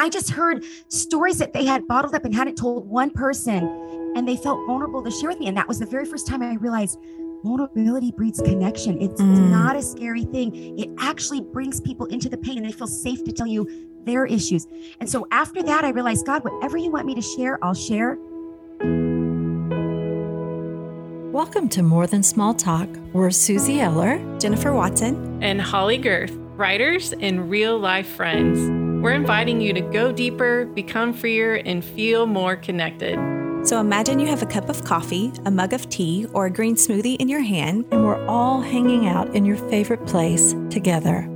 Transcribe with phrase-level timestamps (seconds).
[0.00, 3.64] I just heard stories that they had bottled up and hadn't told one person,
[4.16, 5.46] and they felt vulnerable to share with me.
[5.46, 6.98] And that was the very first time I realized
[7.44, 8.98] vulnerability breeds connection.
[9.02, 9.30] It's, mm.
[9.30, 10.78] it's not a scary thing.
[10.78, 13.68] It actually brings people into the pain and they feel safe to tell you
[14.06, 14.66] their issues.
[15.00, 18.16] And so after that, I realized, God, whatever you want me to share, I'll share.
[21.30, 22.88] Welcome to More Than Small Talk.
[23.12, 28.79] We're Suzie Eller, Jennifer Watson, and Holley Gerth, writers and real life friends.
[29.00, 33.18] We're inviting you to go deeper, become freer, and feel more connected.
[33.66, 36.76] So imagine you have a cup of coffee, a mug of tea, or a green
[36.76, 41.26] smoothie in your hand, and we're all hanging out in your favorite place together.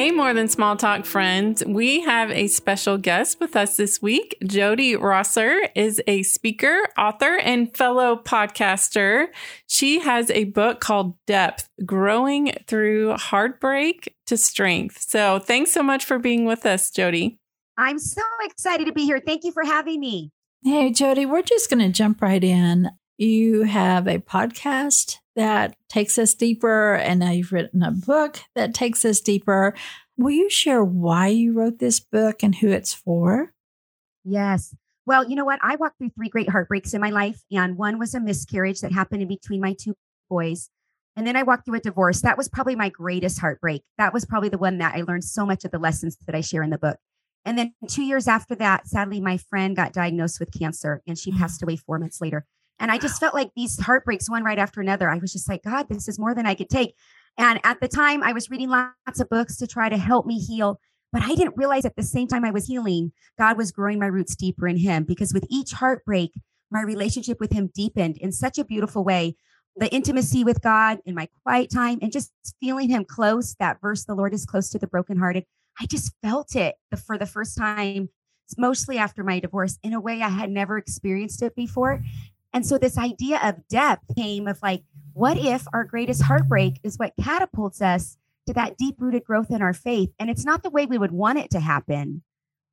[0.00, 1.62] Hey, more than small talk friends.
[1.66, 4.34] We have a special guest with us this week.
[4.42, 9.26] Jodi Rosser is a speaker, author, and fellow podcaster.
[9.66, 15.02] She has a book called Depth Growing Through Heartbreak to Strength.
[15.06, 17.38] So thanks so much for being with us, Jodi.
[17.76, 19.20] I'm so excited to be here.
[19.20, 20.30] Thank you for having me.
[20.64, 22.90] Hey, Jodi, we're just going to jump right in.
[23.18, 28.74] You have a podcast that takes us deeper, and now you've written a book that
[28.74, 29.74] takes us deeper.
[30.16, 33.52] Will you share why you wrote this book and who it's for?
[34.24, 34.74] Yes.
[35.06, 35.60] Well, you know what?
[35.62, 38.92] I walked through three great heartbreaks in my life, and one was a miscarriage that
[38.92, 39.94] happened in between my two
[40.28, 40.70] boys.
[41.16, 42.20] And then I walked through a divorce.
[42.20, 43.82] That was probably my greatest heartbreak.
[43.98, 46.40] That was probably the one that I learned so much of the lessons that I
[46.40, 46.98] share in the book.
[47.44, 51.32] And then two years after that, sadly, my friend got diagnosed with cancer and she
[51.32, 51.38] mm.
[51.38, 52.46] passed away four months later.
[52.80, 55.08] And I just felt like these heartbreaks, one right after another.
[55.08, 56.96] I was just like, God, this is more than I could take.
[57.38, 60.40] And at the time, I was reading lots of books to try to help me
[60.40, 60.80] heal.
[61.12, 64.06] But I didn't realize at the same time I was healing, God was growing my
[64.06, 66.32] roots deeper in Him because with each heartbreak,
[66.70, 69.36] my relationship with Him deepened in such a beautiful way.
[69.76, 74.04] The intimacy with God in my quiet time and just feeling Him close, that verse,
[74.04, 75.44] the Lord is close to the brokenhearted.
[75.80, 78.08] I just felt it for the first time,
[78.56, 82.02] mostly after my divorce, in a way I had never experienced it before.
[82.52, 86.96] And so this idea of depth came of like, what if our greatest heartbreak is
[86.96, 88.16] what catapults us
[88.46, 90.10] to that deep rooted growth in our faith?
[90.18, 92.22] And it's not the way we would want it to happen,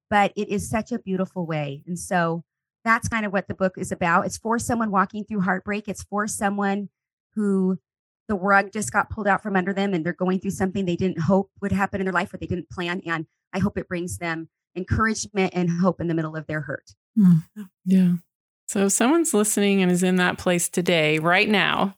[0.09, 1.83] but it is such a beautiful way.
[1.85, 2.43] And so
[2.83, 4.25] that's kind of what the book is about.
[4.25, 6.89] It's for someone walking through heartbreak, it's for someone
[7.35, 7.77] who
[8.27, 10.95] the rug just got pulled out from under them and they're going through something they
[10.95, 13.01] didn't hope would happen in their life or they didn't plan.
[13.05, 16.91] And I hope it brings them encouragement and hope in the middle of their hurt.
[17.17, 17.43] Mm.
[17.85, 18.13] Yeah.
[18.67, 21.95] So if someone's listening and is in that place today, right now,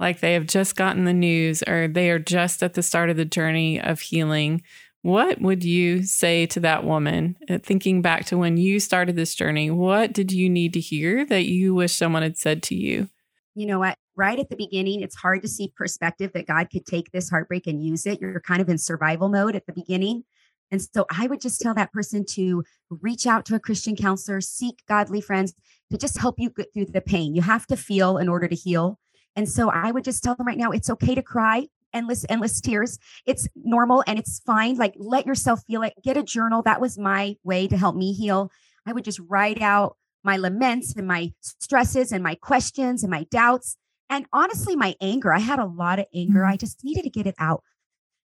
[0.00, 3.16] like they have just gotten the news or they are just at the start of
[3.16, 4.62] the journey of healing,
[5.02, 7.36] what would you say to that woman?
[7.48, 11.24] Uh, thinking back to when you started this journey, what did you need to hear
[11.24, 13.08] that you wish someone had said to you?
[13.54, 13.96] You know what?
[14.16, 17.68] Right at the beginning, it's hard to see perspective that God could take this heartbreak
[17.68, 18.20] and use it.
[18.20, 20.24] You're kind of in survival mode at the beginning.
[20.70, 24.40] And so I would just tell that person to reach out to a Christian counselor,
[24.40, 25.54] seek godly friends
[25.90, 27.34] to just help you get through the pain.
[27.34, 28.98] You have to feel in order to heal.
[29.36, 32.60] And so I would just tell them right now it's okay to cry endless endless
[32.60, 36.82] tears it's normal and it's fine like let yourself feel it get a journal that
[36.82, 38.50] was my way to help me heal
[38.86, 43.24] i would just write out my laments and my stresses and my questions and my
[43.30, 43.78] doubts
[44.10, 46.52] and honestly my anger i had a lot of anger mm-hmm.
[46.52, 47.62] i just needed to get it out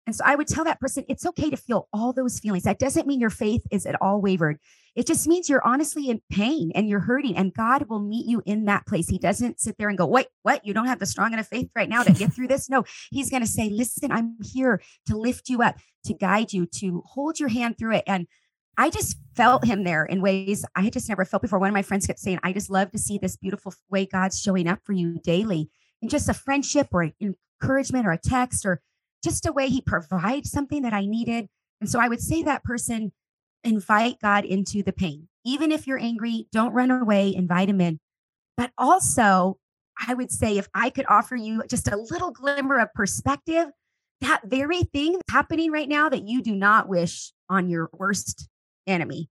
[0.06, 2.64] and so I would tell that person, it's okay to feel all those feelings.
[2.64, 4.60] That doesn't mean your faith is at all wavered.
[4.96, 8.44] It just means you're honestly in pain and you're hurting, and God will meet you
[8.46, 9.10] in that place.
[9.10, 10.66] He doesn't sit there and go, Wait, what?
[10.66, 12.70] You don't have the strong enough faith right now to get through this?
[12.70, 16.68] No, He's going to say, Listen, I'm here to lift you up, to guide you,
[16.78, 18.04] to hold your hand through it.
[18.06, 18.28] And
[18.78, 21.60] I just felt Him there in ways I had just never felt before.
[21.60, 24.40] One of my friends kept saying, I just love to see this beautiful way God's
[24.40, 25.70] showing up for you daily.
[26.04, 28.82] in just a friendship or encouragement or a text or
[29.24, 31.48] just a way he provides something that I needed.
[31.82, 33.12] And so I would say that person
[33.64, 35.28] invite God into the pain.
[35.46, 38.00] Even if you're angry, don't run away, invite him in.
[38.58, 39.58] But also,
[40.08, 43.68] I would say if I could offer you just a little glimmer of perspective,
[44.22, 48.48] that very thing that's happening right now that you do not wish on your worst
[48.88, 49.30] enemy,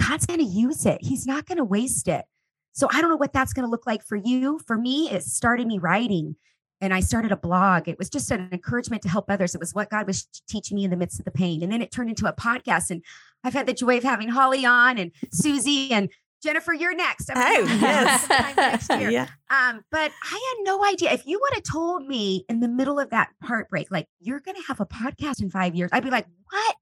[0.00, 0.98] God's going to use it.
[1.02, 2.24] He's not going to waste it.
[2.72, 4.58] So I don't know what that's going to look like for you.
[4.66, 6.36] For me, it started me writing
[6.80, 7.88] and I started a blog.
[7.88, 9.54] It was just an encouragement to help others.
[9.54, 11.62] It was what God was teaching me in the midst of the pain.
[11.62, 12.90] And then it turned into a podcast.
[12.90, 13.02] And
[13.44, 16.08] I've had the joy of having Holley on and Suzie and
[16.44, 17.30] Jennifer, you're next.
[17.34, 18.28] I'm oh, yes.
[18.28, 19.10] next year.
[19.10, 19.28] yeah.
[19.48, 21.10] Um, but I had no idea.
[21.10, 24.56] If you would have told me in the middle of that heartbreak, like you're going
[24.56, 26.76] to have a podcast in five years, I'd be like, what?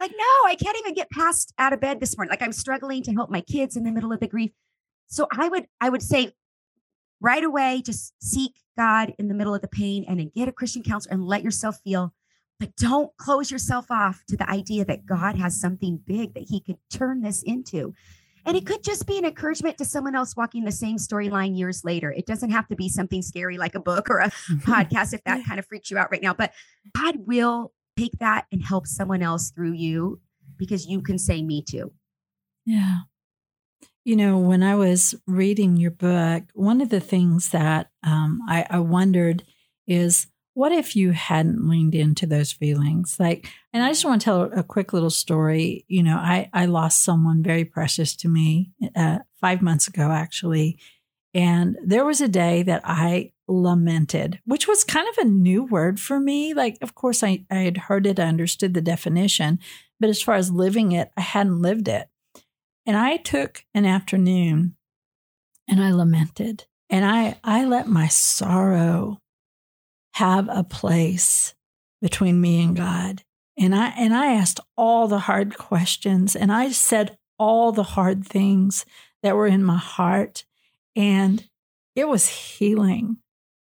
[0.00, 2.30] Like, no, I can't even get past out of bed this morning.
[2.30, 4.50] Like I'm struggling to help my kids in the middle of the grief.
[5.08, 6.32] So I would, I would say
[7.20, 10.52] right away, just seek God in the middle of the pain and then get a
[10.52, 12.14] Christian counselor and let yourself feel.
[12.60, 16.60] But don't close yourself off to the idea that God has something big that he
[16.60, 17.94] could turn this into.
[18.44, 21.84] And it could just be an encouragement to someone else walking the same storyline years
[21.84, 22.10] later.
[22.12, 25.44] It doesn't have to be something scary like a book or a podcast if that
[25.44, 26.34] kind of freaks you out right now.
[26.34, 26.52] But
[26.96, 30.20] God will take that and help someone else through you
[30.56, 31.92] because you can say, Me too.
[32.64, 33.00] Yeah.
[34.04, 38.66] You know, when I was reading your book, one of the things that um, I,
[38.68, 39.44] I wondered
[39.86, 43.16] is what if you hadn't leaned into those feelings?
[43.18, 45.84] Like and i just want to tell a quick little story.
[45.88, 50.78] You know i i lost someone very precious to me uh, five months ago actually.
[51.34, 56.00] And there was a day that i lamented which was kind of a new word
[56.00, 56.54] for me.
[56.54, 59.58] Like of course i, I had heard it i understood the definition
[60.00, 62.08] but as far as living it i hadn't lived it.
[62.84, 64.76] And i took an afternoon
[65.68, 66.66] and i lamented.
[66.90, 69.21] And i i let my sorrow
[70.12, 71.54] have a place
[72.00, 73.22] between me and God.
[73.58, 78.26] And I and I asked all the hard questions and I said all the hard
[78.26, 78.86] things
[79.22, 80.44] that were in my heart
[80.96, 81.46] and
[81.94, 83.18] it was healing.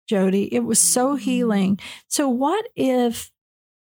[0.08, 1.76] Jodi, it was so healing.
[1.76, 1.82] Mm.
[2.08, 3.30] So what if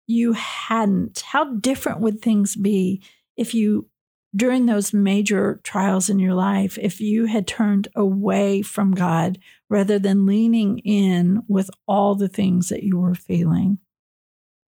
[0.07, 1.21] you hadn't?
[1.21, 3.03] How different would things be
[3.37, 3.89] if you
[4.35, 9.39] during those major trials in your life, if you had turned away from God
[9.69, 13.79] rather than leaning in with all the things that you were feeling?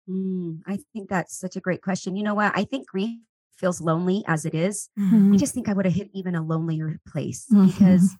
[0.08, 2.16] Mm, I think that's such a great question.
[2.16, 2.52] You know what?
[2.56, 3.18] I think grief
[3.56, 4.88] feels lonely as it is.
[4.98, 5.34] Mm-hmm.
[5.34, 7.66] I just think I would have hit even a lonelier place mm-hmm.
[7.66, 8.16] because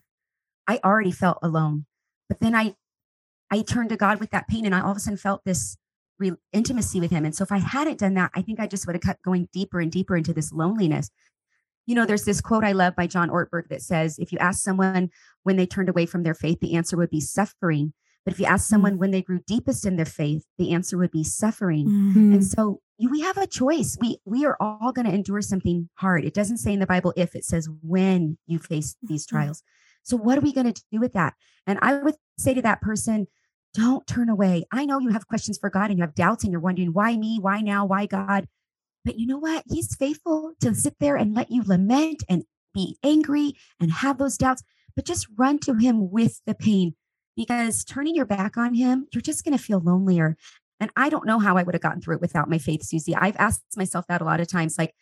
[0.67, 1.85] I already felt alone.
[2.29, 2.75] But then I
[3.49, 5.75] I turned to God with that pain and I all of a sudden felt this
[6.21, 7.25] real intimacy with him.
[7.25, 9.49] And so if I hadn't done that, I think I just would have kept going
[9.51, 11.11] deeper and deeper into this loneliness
[11.85, 14.63] you know, there's this quote I love by John Ortberg that says, if you ask
[14.63, 15.09] someone
[15.43, 17.93] when they turned away from their faith, the answer would be suffering.
[18.23, 21.11] But if you ask someone when they grew deepest in their faith, the answer would
[21.11, 21.87] be suffering.
[21.87, 22.33] Mm-hmm.
[22.33, 23.97] And so we have a choice.
[23.99, 26.23] We we are all going to endure something hard.
[26.23, 29.37] It doesn't say in the Bible if, it says when you face these mm-hmm.
[29.37, 29.63] trials.
[30.03, 31.33] So what are we going to do with that?
[31.65, 33.27] And I would say to that person,
[33.73, 34.65] don't turn away.
[34.71, 37.15] I know you have questions for God and you have doubts and you're wondering why
[37.17, 38.47] me, why now, why God?
[39.05, 39.63] But you know what?
[39.67, 44.37] He's faithful to sit there and let you lament and be angry and have those
[44.37, 44.63] doubts,
[44.95, 46.95] but just run to him with the pain
[47.35, 50.37] because turning your back on him, you're just going to feel lonelier.
[50.79, 53.17] And I don't know how I would have gotten through it without my faith, Suzie.
[53.17, 54.93] I've asked myself that a lot of times like,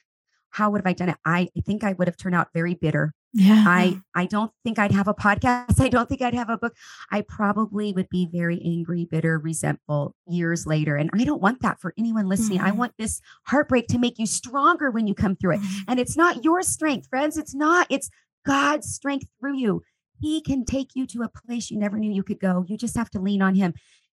[0.51, 1.17] how would have I done it?
[1.25, 3.13] I, I think I would have turned out very bitter.
[3.33, 3.63] Yeah.
[3.67, 5.79] I I don't think I'd have a podcast.
[5.79, 6.75] I don't think I'd have a book.
[7.11, 10.95] I probably would be very angry, bitter, resentful years later.
[10.95, 12.59] And I don't want that for anyone listening.
[12.59, 12.67] Mm-hmm.
[12.67, 15.61] I want this heartbreak to make you stronger when you come through it.
[15.61, 15.91] Mm-hmm.
[15.91, 17.37] And it's not your strength, friends.
[17.37, 17.85] It's not.
[17.89, 18.09] It's
[18.45, 19.83] God's strength through you.
[20.19, 22.65] He can take you to a place you never knew you could go.
[22.67, 23.73] You just have to lean on him.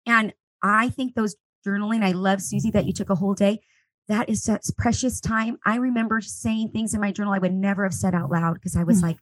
[0.06, 0.32] And
[0.62, 1.36] I think those
[1.66, 3.60] journaling, I love Suzie that you took a whole day
[4.08, 5.58] that is such precious time.
[5.64, 8.76] I remember saying things in my journal I would never have said out loud because
[8.76, 9.04] I was mm.
[9.04, 9.18] like,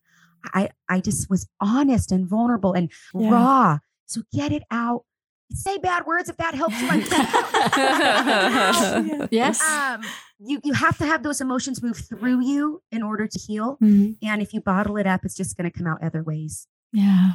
[0.55, 3.31] I I just was honest and vulnerable and yeah.
[3.31, 3.79] raw.
[4.07, 5.05] So get it out.
[5.53, 6.89] Say bad words if that helps you.
[9.31, 9.63] yes.
[9.63, 10.03] Um,
[10.39, 13.77] you you have to have those emotions move through you in order to heal.
[13.83, 14.27] Mm-hmm.
[14.27, 16.67] And if you bottle it up, it's just going to come out other ways.
[16.93, 17.35] Yeah.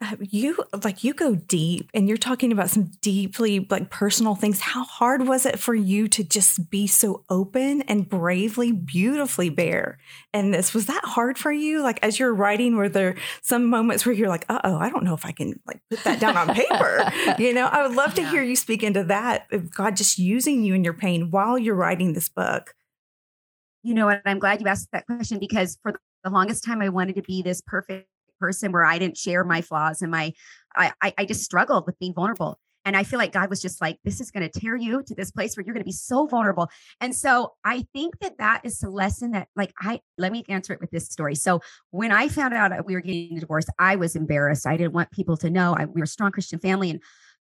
[0.00, 4.58] Uh, you like you go deep and you're talking about some deeply like personal things.
[4.58, 9.98] How hard was it for you to just be so open and bravely beautifully bare?
[10.32, 11.80] And this was that hard for you?
[11.80, 15.14] Like as you're writing were there some moments where you're like uh-oh i don't know
[15.14, 17.12] if i can like put that down on paper.
[17.38, 18.30] You know i would love to yeah.
[18.30, 22.12] hear you speak into that god just using you in your pain while you're writing
[22.12, 22.74] this book.
[23.82, 24.22] You know what?
[24.24, 27.42] I'm glad you asked that question because for the longest time i wanted to be
[27.42, 28.08] this perfect
[28.44, 30.32] person where I didn't share my flaws and my
[30.76, 32.58] I I, just struggled with being vulnerable.
[32.84, 35.14] And I feel like God was just like, this is going to tear you to
[35.14, 36.68] this place where you're going to be so vulnerable.
[37.00, 40.74] And so I think that that is a lesson that, like, I let me answer
[40.74, 41.34] it with this story.
[41.34, 41.60] So
[41.92, 44.66] when I found out we were getting divorced, I was embarrassed.
[44.66, 45.74] I didn't want people to know.
[45.74, 47.00] I, we were a strong Christian family, and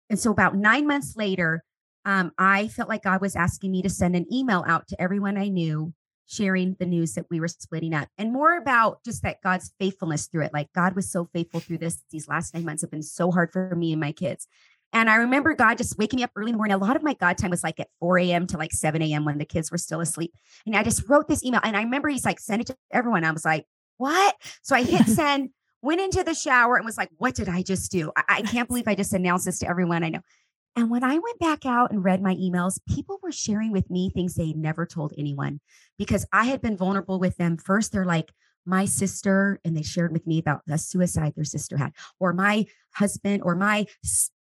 [0.10, 1.64] and so about nine months later,
[2.06, 5.38] um, I felt like God was asking me to send an email out to everyone
[5.38, 5.94] I knew
[6.26, 10.28] sharing the news that we were splitting up and more about just that God's faithfulness
[10.28, 10.54] through it.
[10.54, 12.02] Like God was so faithful through this.
[12.12, 14.48] These last nine months have been so hard for me and my kids.
[14.94, 16.76] And I remember God just waking me up early in the morning.
[16.76, 18.46] A lot of my God time was like at 4 a.m.
[18.48, 19.26] to like 7 a.m.
[19.26, 20.32] when the kids were still asleep.
[20.68, 21.62] And I just wrote this email.
[21.64, 23.24] And I remember he's like, send it to everyone.
[23.24, 23.66] I was like,
[23.98, 24.36] what?
[24.62, 25.50] So I hit send,
[25.82, 28.12] went into the shower and was like, what did I just do?
[28.16, 30.22] I, I can't believe I just announced this to everyone I know.
[30.76, 34.10] And when I went back out and read my emails, people were sharing with me
[34.10, 35.60] things they never told anyone
[36.00, 37.58] because I had been vulnerable with them.
[37.58, 38.32] First, they're like,
[38.66, 42.66] my sister, and they shared with me about the suicide their sister had, or my
[42.94, 43.86] husband, or my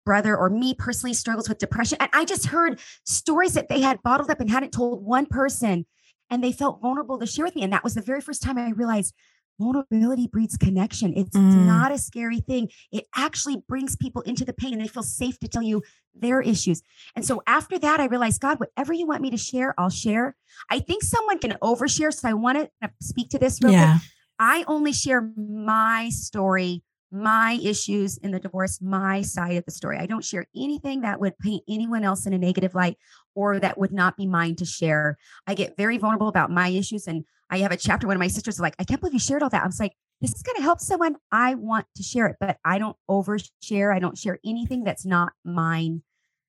[0.04, 1.96] brother or me personally struggles with depression.
[2.00, 5.86] And I just heard stories that they had bottled up and hadn't told one person.
[6.28, 7.62] And they felt vulnerable to share with me.
[7.62, 9.14] And that was the very first time I realized
[9.60, 11.12] vulnerability breeds connection.
[11.14, 11.66] It's Mm.
[11.66, 12.68] not a scary thing.
[12.90, 15.82] It actually brings people into the pain and they feel safe to tell you
[16.14, 16.82] their issues.
[17.14, 20.34] And so after that, I realized, God, whatever you want me to share, I'll share.
[20.70, 22.12] I think someone can overshare.
[22.12, 23.80] So I want to speak to this real quick.
[23.80, 23.98] Yeah.
[24.38, 29.98] I only share my story, my issues in the divorce, my side of the story.
[29.98, 32.96] I don't share anything that would paint anyone else in a negative light
[33.34, 35.16] or that would not be mine to share.
[35.46, 37.06] I get very vulnerable about my issues.
[37.06, 39.20] And I have a chapter, one of my sisters is like, I can't believe you
[39.20, 39.62] shared all that.
[39.62, 41.16] I was like, this is going to help someone.
[41.32, 43.94] I want to share it, but I don't overshare.
[43.94, 46.02] I don't share anything that's not mine.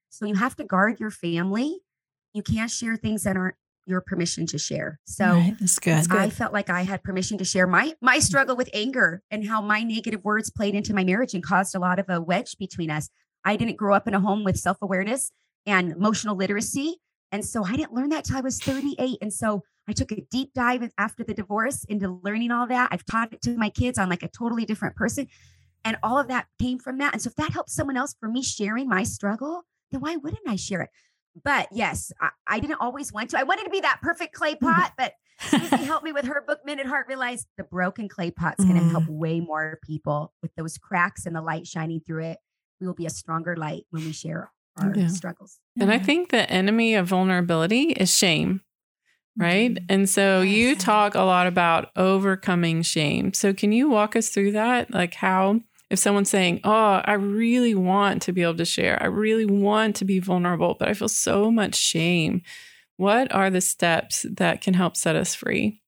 [0.09, 1.79] So you have to guard your family.
[2.33, 3.55] You can't share things that aren't
[3.87, 4.99] your permission to share.
[5.05, 5.93] So right, that's good.
[5.93, 6.19] That's good.
[6.19, 9.61] I felt like I had permission to share my my struggle with anger and how
[9.61, 12.91] my negative words played into my marriage and caused a lot of a wedge between
[12.91, 13.09] us.
[13.43, 15.31] I didn't grow up in a home with self-awareness
[15.65, 16.97] and emotional literacy.
[17.31, 19.17] And so I didn't learn that till I was 38.
[19.21, 22.89] And so I took a deep dive after the divorce into learning all that.
[22.91, 25.27] I've taught it to my kids on like a totally different person.
[25.83, 27.13] And all of that came from that.
[27.13, 30.47] And so if that helps someone else for me sharing my struggle, then why wouldn't
[30.47, 30.89] I share it?
[31.43, 33.39] But yes, I, I didn't always want to.
[33.39, 34.65] I wanted to be that perfect clay mm-hmm.
[34.65, 38.63] pot, but Suzie helped me with her book, Mended Heart, realized the broken clay pot's
[38.63, 39.17] going to help mm-hmm.
[39.17, 42.37] way more people with those cracks and the light shining through it.
[42.79, 45.07] We will be a stronger light when we share our Yeah.
[45.07, 45.59] struggles.
[45.79, 48.61] And I think the enemy of vulnerability is shame,
[49.37, 49.73] right?
[49.73, 49.85] Mhm.
[49.89, 53.33] And so you talk a lot about overcoming shame.
[53.33, 54.91] So can you walk us through that?
[54.93, 59.01] Like how if someone's saying, "Oh, I really want to be able to share.
[59.01, 62.41] I really want to be vulnerable, but I feel so much shame."
[62.97, 65.81] What are the steps that can help set us free?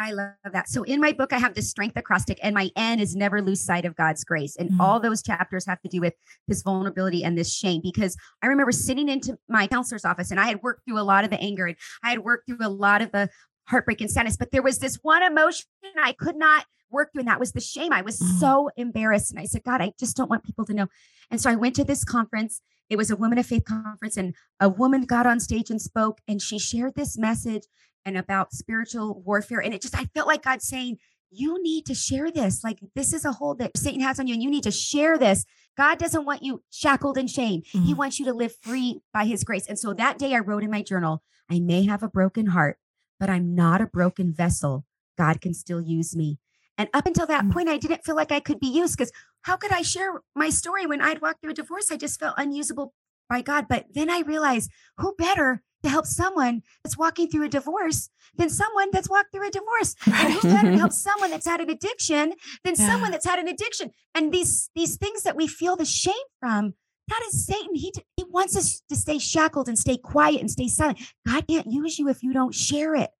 [0.00, 0.68] I love that.
[0.68, 3.60] So in my book, I have this strength acrostic, and my N is never lose
[3.60, 4.54] sight of God's grace.
[4.56, 4.80] And Mhm.
[4.80, 6.14] all those chapters have to do with
[6.46, 7.80] this vulnerability and this shame.
[7.82, 11.24] Because I remember sitting into my counselor's office, and I had worked through a lot
[11.24, 13.28] of the anger, and I had worked through a lot of the
[13.66, 15.66] heartbreak and sadness, but there was this one emotion
[16.00, 17.92] I could not work through, and that was the shame.
[17.92, 18.38] I was Mhm.
[18.38, 20.86] so embarrassed, and I said, God, I just don't want people to know.
[21.30, 22.62] And so I went to this conference.
[22.88, 26.20] It was a Women of Faith conference, and a woman got on stage and spoke,
[26.26, 27.64] and she shared this message
[28.04, 29.60] and about spiritual warfare.
[29.60, 30.98] And it just, I felt like God saying,
[31.30, 32.64] You need to share this.
[32.64, 35.18] Like, this is a hold that Satan has on you, and you need to share
[35.18, 35.44] this.
[35.76, 37.60] God doesn't want you shackled in shame.
[37.66, 37.98] He Mhm.
[37.98, 39.66] wants you to live free by his grace.
[39.66, 42.78] And so that day I wrote in my journal, I may have a broken heart,
[43.20, 44.86] but I'm not a broken vessel.
[45.18, 46.38] God can still use me.
[46.78, 47.52] And up until that Mm.
[47.52, 49.12] point, I didn't feel like I could be used because
[49.42, 51.92] how could I share my story when I'd walked through a divorce?
[51.92, 52.94] I just felt unusable
[53.28, 53.66] by God.
[53.68, 58.50] But then I realized who better to help someone that's walking through a divorce than
[58.50, 59.94] someone that's walked through a divorce?
[60.06, 62.32] And who better to help someone that's had an addiction
[62.64, 63.90] than someone that's had an addiction?
[64.14, 66.74] And these these things that we feel the shame from,
[67.08, 67.74] that is Satan.
[67.74, 70.98] He he wants us to stay shackled and stay quiet and stay silent.
[71.26, 73.10] God can't use you if you don't share it.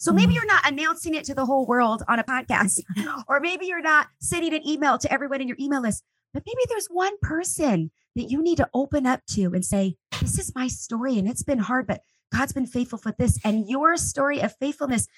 [0.00, 0.36] So maybe Mm.
[0.36, 2.80] you're not announcing it to the whole world on a podcast,
[3.28, 6.62] or maybe you're not sending an email to everyone in your email list, but maybe
[6.68, 10.68] there's one person that you need to open up to and say, This is my
[10.68, 13.38] story and it's been hard, but God's been faithful for this.
[13.44, 15.08] And your story of faithfulness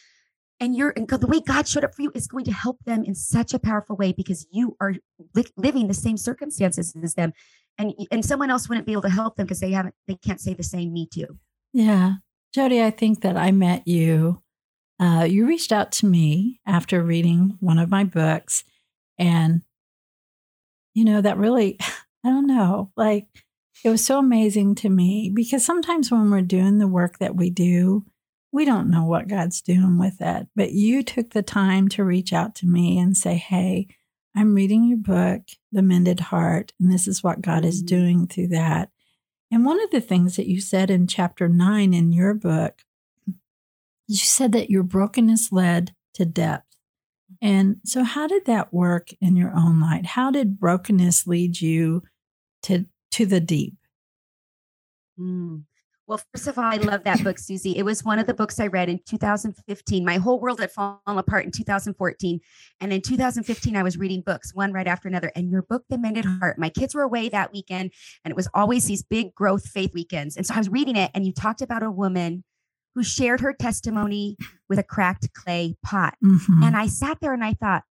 [0.60, 3.02] and your and the way God showed up for you is going to help them
[3.04, 4.94] in such a powerful way because you are
[5.34, 7.32] li- living the same circumstances as them.
[7.78, 10.40] And, and someone else wouldn't be able to help them because they haven't, they can't
[10.40, 11.38] say the same me too.
[11.72, 12.14] Yeah.
[12.54, 14.42] Jodi, I think that I met you.
[14.98, 18.64] Uh, you reached out to me after reading one of my books.
[19.18, 19.62] And,
[20.94, 21.78] you know, that really,
[22.24, 23.26] I don't know, like
[23.84, 27.50] it was so amazing to me because sometimes when we're doing the work that we
[27.50, 28.04] do,
[28.52, 30.48] we don't know what God's doing with it.
[30.56, 33.86] But you took the time to reach out to me and say, hey,
[34.36, 35.42] I'm reading your book,
[35.72, 37.86] The Mended Heart, and this is what God is Mhm.
[37.86, 38.90] doing through that.
[39.50, 42.84] And one of the things that you said in chapter nine in your book,
[44.06, 46.69] you said that your brokenness led to depth.
[47.42, 50.04] And so, how did that work in your own life?
[50.04, 52.02] How did brokenness lead you
[52.64, 53.76] to to the deep?
[55.18, 55.64] Mm.
[56.10, 57.76] Well, first of all, I love that book, Suzie.
[57.76, 60.04] It was one of the books I read in 2015.
[60.04, 62.40] My whole world had fallen apart in 2014.
[62.80, 65.30] And in 2015, I was reading books, one right after another.
[65.36, 67.92] And your book, The Mended Heart, my kids were away that weekend,
[68.24, 70.36] and it was always these big growth faith weekends.
[70.36, 72.42] And so I was reading it, and you talked about a woman
[72.94, 74.36] who shared her testimony
[74.68, 76.14] with a cracked clay pot.
[76.22, 76.64] Mhm.
[76.64, 77.84] And I sat there and I thought,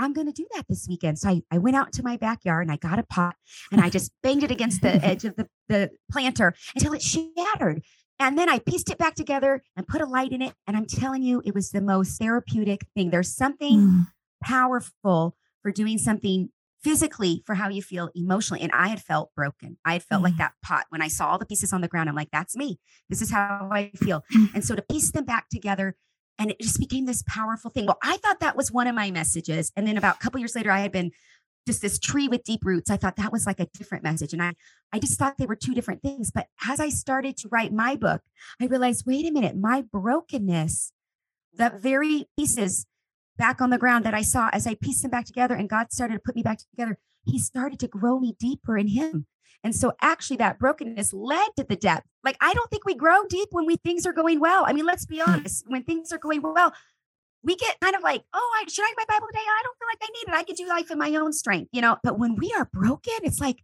[0.00, 1.18] I'm going to do that this weekend.
[1.18, 3.34] So I, I went out to my backyard and I got a pot
[3.72, 7.82] and I just banged it against the edge of the, the planter until it shattered.
[8.20, 10.52] And then I pieced it back together and put a light in it.
[10.66, 13.10] And I'm telling you, it was the most therapeutic thing.
[13.10, 14.06] There's something Mm.
[14.42, 16.50] powerful for doing something
[16.82, 18.62] physically for how you feel emotionally.
[18.62, 19.78] And I had felt broken.
[19.84, 20.38] I had felt like Mm.
[20.38, 22.08] that pot when I saw all the pieces on the ground.
[22.08, 22.78] I'm like, that's me.
[23.08, 24.24] This is how I feel.
[24.34, 24.48] Mm.
[24.54, 25.96] And so to piece them back together,
[26.38, 27.86] and it just became this powerful thing.
[27.86, 29.72] Well, I thought that was one of my messages.
[29.76, 31.10] And then about a couple years later, I had been
[31.66, 32.90] just this tree with deep roots.
[32.90, 34.32] I thought that was like a different message.
[34.32, 34.54] And I,
[34.92, 36.30] I just thought they were two different things.
[36.30, 38.22] But as I started to write my book,
[38.60, 40.92] I realized, wait a minute, my brokenness,
[41.54, 42.86] that very pieces
[43.38, 45.92] back on the ground that I saw as I pieced them back together and God
[45.92, 49.26] started to put me back together, He started to grow me deeper in Him.
[49.64, 52.06] And so actually that brokenness led to the depth.
[52.24, 54.64] Like I don't think we grow deep when we things are going well.
[54.66, 55.30] I mean, let's be hmm.
[55.30, 56.72] honest, when things are going well,
[57.42, 59.40] we get kind of like, oh, I should I read my Bible today?
[59.40, 60.38] I don't feel like I need it.
[60.38, 61.96] I could do life in my own strength, you know.
[62.02, 63.62] But when we are broken, it's like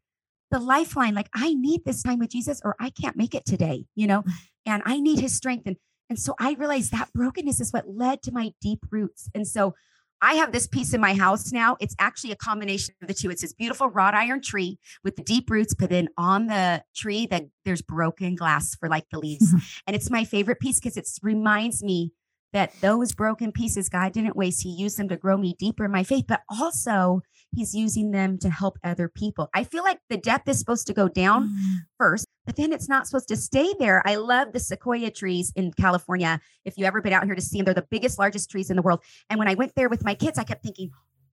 [0.50, 3.86] the lifeline, like I need this time with Jesus or I can't make it today,
[3.94, 4.30] you know, hmm.
[4.66, 5.66] and I need his strength.
[5.66, 5.76] And
[6.10, 9.28] and so I realized that brokenness is what led to my deep roots.
[9.34, 9.74] And so
[10.22, 11.76] I have this piece in my house now.
[11.80, 13.30] It's actually a combination of the two.
[13.30, 17.26] It's this beautiful wrought iron tree with the deep roots, but then on the tree
[17.26, 19.52] that there's broken glass for like the leaves.
[19.86, 22.12] and it's my favorite piece because it reminds me
[22.54, 24.62] that those broken pieces God didn't waste.
[24.62, 27.20] He used them to grow me deeper in my faith, but also
[27.54, 29.50] he's using them to help other people.
[29.52, 31.76] I feel like the depth is supposed to go down Mm.
[31.98, 34.02] first, but then it's not supposed to stay there.
[34.06, 36.40] I love the sequoia trees in California.
[36.64, 38.76] If you ever been out here to see them, they're the biggest, largest trees in
[38.76, 39.00] the world.
[39.30, 40.90] And when I went there with my kids, I kept thinking,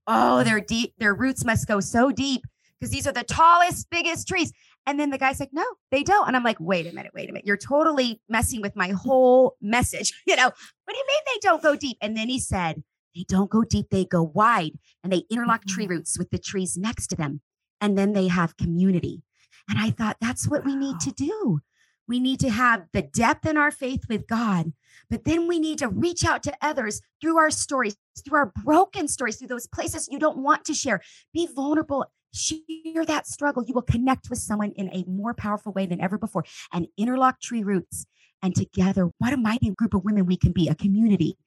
[0.08, 2.44] oh, their deep, their roots must go so deep
[2.80, 4.52] because these are the tallest, biggest trees.
[4.88, 6.28] And then the guy's like, no, they don't.
[6.28, 7.46] And I'm like, wait a minute, wait a minute.
[7.46, 10.14] You're totally messing with my whole message.
[10.26, 11.98] You know, what do you mean they don't go deep?
[12.02, 15.84] And then he said, they don't go deep, they go wide and they interlock tree
[15.84, 15.96] mm-hmm.
[15.96, 17.42] roots with the trees next to them.
[17.82, 19.24] And then they have community.
[19.72, 21.62] And I thought that's what we need to do.
[22.06, 24.74] We need to have the depth in our faith with God,
[25.10, 29.08] but then we need to reach out to others through our stories, through our broken
[29.08, 31.00] stories, through those places you don't want to share.
[31.34, 33.64] Be vulnerable, share that struggle.
[33.66, 37.40] You will connect with someone in a more powerful way than ever before and interlock
[37.40, 38.06] tree roots.
[38.44, 41.38] And together, what a mighty group of women we can be, a community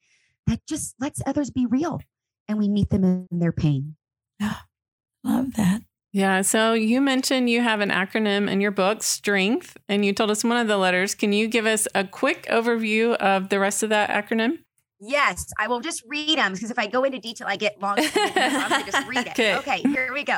[0.47, 2.01] that just lets others be real
[2.47, 3.97] and we meet them in their pain.
[5.23, 5.81] Love that.
[6.15, 6.43] Yeah.
[6.43, 10.45] So you mentioned you have an acronym in your book, Strength, and you told us
[10.45, 11.13] one of the letters.
[11.13, 14.59] Can you give us a quick overview of the rest of that acronym?
[15.01, 18.01] Yes, I will just read them because if I go into detail, I get long.
[18.01, 19.31] so I'm going to just read it.
[19.31, 19.57] Okay.
[19.57, 20.37] Okay, here we go.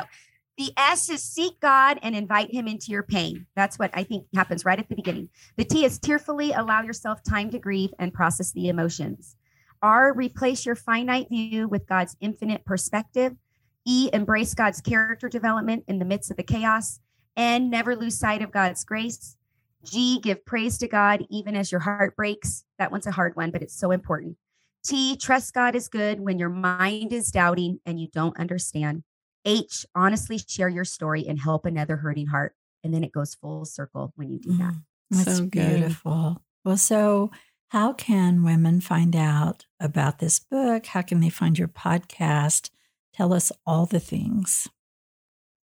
[0.56, 3.46] The S is seek God and invite him into your pain.
[3.54, 5.28] That's what I think happens right at the beginning.
[5.58, 9.36] The T is tearfully allow yourself time to grieve and process the emotions.
[9.80, 13.36] R, replace your finite view with God's infinite perspective.
[13.88, 17.00] E, embrace God's character development in the midst of the chaos.
[17.38, 19.36] N, never lose sight of God's grace.
[19.82, 22.64] G, give praise to God even as your heart breaks.
[22.78, 24.36] That one's a hard one, but it's so important.
[24.84, 29.04] T, trust God is good when your mind is doubting and you don't understand.
[29.46, 32.54] H, honestly share your story and help another hurting heart.
[32.84, 34.74] And then it goes full circle when you do that.
[34.74, 35.76] Mm, That's So good.
[35.78, 36.42] beautiful.
[36.62, 37.30] Well, so
[37.68, 40.84] how can women find out about this book?
[40.86, 42.68] How can they find your podcast?
[43.18, 44.68] Tell us all the things.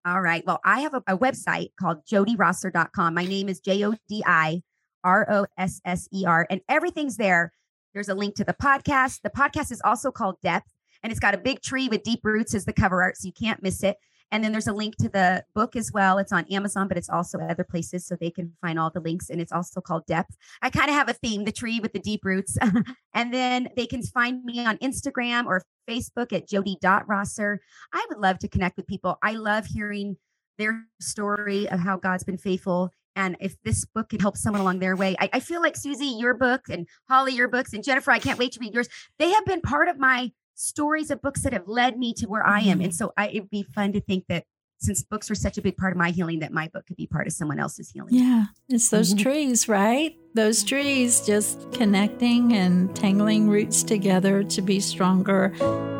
[0.03, 0.45] All right.
[0.45, 3.13] Well, I have a, a website called jodirosser.com.
[3.13, 4.61] My name is J O D I
[5.05, 7.53] R O S S E R, and everything's there.
[7.93, 9.21] There's a link to the podcast.
[9.21, 10.69] The podcast is also called Depth,
[11.01, 13.31] and it's got a big tree with deep roots as the cover art, so you
[13.31, 13.95] can't miss it.
[14.31, 16.17] And then there's a link to the book as well.
[16.17, 19.29] It's on Amazon, but it's also other places, so they can find all the links.
[19.29, 20.35] And it's also called Depth.
[20.61, 22.57] I kind of have a theme, the tree with the deep roots.
[23.13, 27.59] and then they can find me on Instagram or Facebook at jodi.rosser.
[27.93, 29.17] I would love to connect with people.
[29.21, 30.17] I love hearing
[30.57, 32.91] their story of how God's been faithful.
[33.15, 36.19] And if this book could help someone along their way, I, I feel like Suzie,
[36.19, 38.89] your book, and Holley, your books, and Jennifer, I can't wait to read yours.
[39.19, 42.45] They have been part of my stories of books that have led me to where
[42.45, 42.81] I am.
[42.81, 44.45] And so I, it'd be fun to think that
[44.77, 47.07] since books were such a big part of my healing, that my book could be
[47.07, 48.13] part of someone else's healing.
[48.13, 49.19] Yeah, it's those Mhm.
[49.19, 50.15] trees, right?
[50.33, 55.53] Those trees just connecting and tangling roots together to be stronger.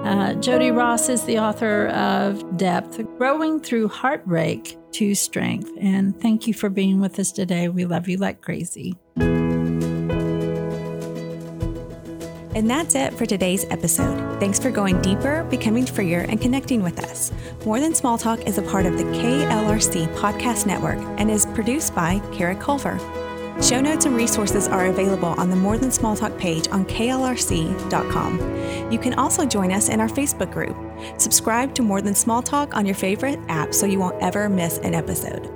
[0.04, 5.72] Uh, Jodi Ross is the author of Depth Growing Through Heartbreak to Strength.
[5.80, 7.70] And thank you for being with us today.
[7.70, 8.96] We love you like crazy.
[12.56, 14.40] And that's it for today's episode.
[14.40, 17.34] Thanks for going deeper, becoming freer, and connecting with us.
[17.66, 21.94] More Than Small Talk is a part of the KLRC Podcast Network and is produced
[21.94, 22.98] by Kara Culver.
[23.62, 28.40] Show notes and resources are available on the More Than Small Talk page on klrc.com.
[28.92, 30.78] You can also join us in our Facebook group.
[31.20, 34.78] Subscribe to More Than Small Talk on your favorite app so you won't ever miss
[34.78, 35.55] an episode.